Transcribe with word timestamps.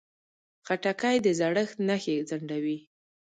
خټکی 0.65 1.15
د 1.25 1.27
زړښت 1.39 1.75
نښې 1.87 2.15
ځنډوي. 2.29 2.77